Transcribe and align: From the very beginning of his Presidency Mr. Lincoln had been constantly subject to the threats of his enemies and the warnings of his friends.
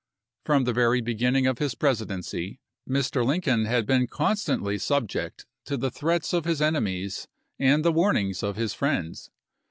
From 0.45 0.63
the 0.63 0.73
very 0.73 0.99
beginning 0.99 1.45
of 1.45 1.59
his 1.59 1.75
Presidency 1.75 2.59
Mr. 2.89 3.23
Lincoln 3.23 3.65
had 3.65 3.85
been 3.85 4.07
constantly 4.07 4.79
subject 4.79 5.45
to 5.65 5.77
the 5.77 5.91
threats 5.91 6.33
of 6.33 6.43
his 6.43 6.59
enemies 6.59 7.27
and 7.59 7.85
the 7.85 7.91
warnings 7.93 8.41
of 8.41 8.55
his 8.55 8.73
friends. 8.73 9.29